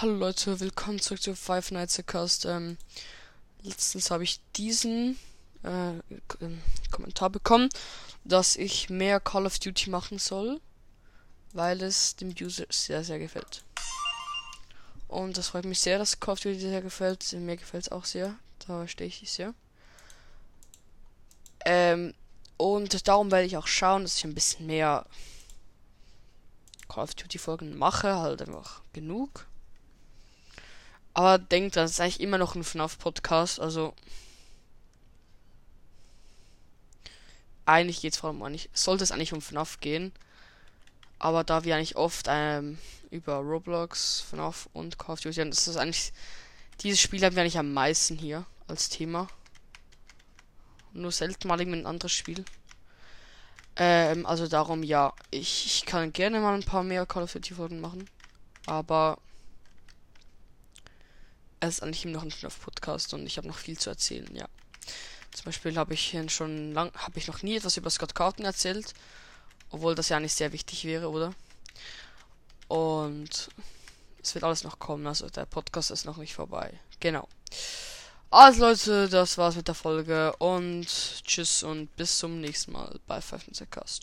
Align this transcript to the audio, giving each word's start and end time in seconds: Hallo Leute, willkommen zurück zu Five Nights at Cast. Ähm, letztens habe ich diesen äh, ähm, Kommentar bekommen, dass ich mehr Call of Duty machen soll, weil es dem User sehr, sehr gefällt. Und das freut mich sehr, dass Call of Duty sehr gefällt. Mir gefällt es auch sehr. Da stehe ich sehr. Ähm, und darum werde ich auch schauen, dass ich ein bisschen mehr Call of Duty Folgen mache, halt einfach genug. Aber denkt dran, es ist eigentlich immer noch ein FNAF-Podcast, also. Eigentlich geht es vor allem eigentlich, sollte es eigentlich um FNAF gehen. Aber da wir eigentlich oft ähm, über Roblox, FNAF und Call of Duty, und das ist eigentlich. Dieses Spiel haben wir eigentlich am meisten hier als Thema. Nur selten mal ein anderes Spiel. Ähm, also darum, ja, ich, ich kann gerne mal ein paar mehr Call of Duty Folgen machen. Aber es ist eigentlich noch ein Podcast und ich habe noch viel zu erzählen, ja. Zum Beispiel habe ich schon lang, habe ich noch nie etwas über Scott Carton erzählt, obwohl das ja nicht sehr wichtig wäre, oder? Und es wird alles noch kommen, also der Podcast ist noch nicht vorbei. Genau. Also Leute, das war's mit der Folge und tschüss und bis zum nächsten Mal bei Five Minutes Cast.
Hallo 0.00 0.16
Leute, 0.16 0.58
willkommen 0.58 0.98
zurück 0.98 1.22
zu 1.22 1.36
Five 1.36 1.70
Nights 1.70 2.00
at 2.00 2.08
Cast. 2.08 2.46
Ähm, 2.46 2.78
letztens 3.62 4.10
habe 4.10 4.24
ich 4.24 4.40
diesen 4.56 5.16
äh, 5.62 5.92
ähm, 6.40 6.60
Kommentar 6.90 7.30
bekommen, 7.30 7.68
dass 8.24 8.56
ich 8.56 8.90
mehr 8.90 9.20
Call 9.20 9.46
of 9.46 9.60
Duty 9.60 9.90
machen 9.90 10.18
soll, 10.18 10.60
weil 11.52 11.80
es 11.80 12.16
dem 12.16 12.34
User 12.40 12.64
sehr, 12.70 13.04
sehr 13.04 13.20
gefällt. 13.20 13.62
Und 15.06 15.38
das 15.38 15.50
freut 15.50 15.64
mich 15.64 15.78
sehr, 15.78 15.98
dass 15.98 16.18
Call 16.18 16.32
of 16.32 16.40
Duty 16.40 16.58
sehr 16.58 16.82
gefällt. 16.82 17.32
Mir 17.32 17.56
gefällt 17.56 17.84
es 17.84 17.92
auch 17.92 18.04
sehr. 18.04 18.34
Da 18.66 18.88
stehe 18.88 19.06
ich 19.06 19.30
sehr. 19.30 19.54
Ähm, 21.64 22.14
und 22.56 23.06
darum 23.06 23.30
werde 23.30 23.46
ich 23.46 23.56
auch 23.56 23.68
schauen, 23.68 24.02
dass 24.02 24.16
ich 24.16 24.24
ein 24.24 24.34
bisschen 24.34 24.66
mehr 24.66 25.06
Call 26.88 27.04
of 27.04 27.14
Duty 27.14 27.38
Folgen 27.38 27.78
mache, 27.78 28.16
halt 28.16 28.42
einfach 28.42 28.82
genug. 28.92 29.46
Aber 31.14 31.38
denkt 31.38 31.76
dran, 31.76 31.84
es 31.84 31.92
ist 31.92 32.00
eigentlich 32.00 32.20
immer 32.20 32.38
noch 32.38 32.56
ein 32.56 32.64
FNAF-Podcast, 32.64 33.60
also. 33.60 33.94
Eigentlich 37.66 38.02
geht 38.02 38.12
es 38.12 38.18
vor 38.18 38.30
allem 38.30 38.42
eigentlich, 38.42 38.68
sollte 38.74 39.04
es 39.04 39.12
eigentlich 39.12 39.32
um 39.32 39.40
FNAF 39.40 39.80
gehen. 39.80 40.12
Aber 41.18 41.44
da 41.44 41.64
wir 41.64 41.76
eigentlich 41.76 41.96
oft 41.96 42.26
ähm, 42.28 42.78
über 43.10 43.36
Roblox, 43.36 44.20
FNAF 44.20 44.68
und 44.74 44.98
Call 44.98 45.14
of 45.14 45.20
Duty, 45.20 45.40
und 45.42 45.50
das 45.50 45.68
ist 45.68 45.76
eigentlich. 45.76 46.12
Dieses 46.80 47.00
Spiel 47.00 47.24
haben 47.24 47.36
wir 47.36 47.42
eigentlich 47.42 47.58
am 47.58 47.72
meisten 47.72 48.18
hier 48.18 48.44
als 48.66 48.88
Thema. 48.88 49.28
Nur 50.92 51.12
selten 51.12 51.46
mal 51.46 51.60
ein 51.60 51.86
anderes 51.86 52.12
Spiel. 52.12 52.44
Ähm, 53.76 54.26
also 54.26 54.48
darum, 54.48 54.82
ja, 54.82 55.12
ich, 55.30 55.66
ich 55.66 55.86
kann 55.86 56.12
gerne 56.12 56.40
mal 56.40 56.54
ein 56.54 56.64
paar 56.64 56.82
mehr 56.82 57.06
Call 57.06 57.22
of 57.22 57.32
Duty 57.32 57.54
Folgen 57.54 57.80
machen. 57.80 58.10
Aber 58.66 59.18
es 61.68 61.76
ist 61.76 61.82
eigentlich 61.82 62.04
noch 62.04 62.22
ein 62.22 62.32
Podcast 62.62 63.14
und 63.14 63.26
ich 63.26 63.36
habe 63.36 63.48
noch 63.48 63.58
viel 63.58 63.78
zu 63.78 63.90
erzählen, 63.90 64.34
ja. 64.34 64.48
Zum 65.32 65.46
Beispiel 65.46 65.76
habe 65.76 65.94
ich 65.94 66.16
schon 66.28 66.72
lang, 66.72 66.92
habe 66.94 67.18
ich 67.18 67.26
noch 67.26 67.42
nie 67.42 67.56
etwas 67.56 67.76
über 67.76 67.90
Scott 67.90 68.14
Carton 68.14 68.44
erzählt, 68.44 68.94
obwohl 69.70 69.94
das 69.94 70.08
ja 70.08 70.20
nicht 70.20 70.34
sehr 70.34 70.52
wichtig 70.52 70.84
wäre, 70.84 71.10
oder? 71.10 71.34
Und 72.68 73.48
es 74.22 74.34
wird 74.34 74.44
alles 74.44 74.64
noch 74.64 74.78
kommen, 74.78 75.06
also 75.06 75.28
der 75.28 75.44
Podcast 75.46 75.90
ist 75.90 76.04
noch 76.04 76.16
nicht 76.16 76.34
vorbei. 76.34 76.78
Genau. 77.00 77.28
Also 78.30 78.62
Leute, 78.62 79.08
das 79.08 79.38
war's 79.38 79.54
mit 79.54 79.68
der 79.68 79.76
Folge 79.76 80.34
und 80.38 80.86
tschüss 81.24 81.62
und 81.62 81.94
bis 81.94 82.18
zum 82.18 82.40
nächsten 82.40 82.72
Mal 82.72 82.98
bei 83.06 83.20
Five 83.20 83.46
Minutes 83.46 83.70
Cast. 83.70 84.02